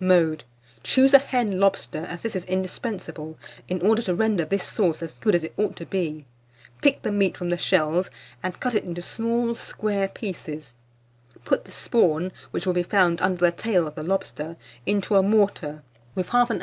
Mode. 0.00 0.44
Choose 0.82 1.12
a 1.12 1.18
hen 1.18 1.60
lobster, 1.60 2.06
as 2.06 2.22
this 2.22 2.34
is 2.34 2.46
indispensable, 2.46 3.36
in 3.68 3.82
order 3.82 4.00
to 4.00 4.14
render 4.14 4.46
this 4.46 4.64
sauce 4.64 5.02
as 5.02 5.12
good 5.18 5.34
as 5.34 5.44
it 5.44 5.52
ought 5.58 5.76
to 5.76 5.84
be. 5.84 6.24
Pick 6.80 7.02
the 7.02 7.12
meat 7.12 7.36
from 7.36 7.50
the 7.50 7.58
shells, 7.58 8.08
and 8.42 8.58
cut 8.60 8.74
it 8.74 8.84
into 8.84 9.02
small 9.02 9.54
square 9.54 10.08
pieces; 10.08 10.74
put 11.44 11.66
the 11.66 11.70
spawn, 11.70 12.32
which 12.50 12.64
will 12.64 12.72
be 12.72 12.82
found 12.82 13.20
under 13.20 13.44
the 13.44 13.52
tail 13.52 13.86
of 13.86 13.94
the 13.94 14.02
lobster, 14.02 14.56
into 14.86 15.16
a 15.16 15.22
mortar 15.22 15.82
with 16.14 16.30
1/2 16.30 16.62